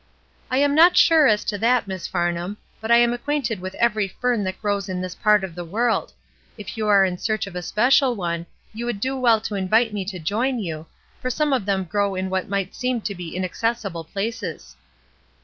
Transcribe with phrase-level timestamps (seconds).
[0.49, 1.85] "I am not sure as to that.
[1.87, 5.53] Miss Farnham, but I am acquainted with every fern that grows in this part of
[5.53, 6.11] the world;
[6.57, 9.93] if you are in search of a special one you would do well to invite
[9.93, 10.87] me to join you,
[11.21, 14.75] for some of them grow in what nught seem to be inaccessible places."